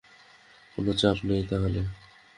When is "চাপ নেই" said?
0.93-1.41